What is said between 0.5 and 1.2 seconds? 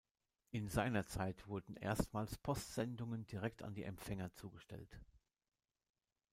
seiner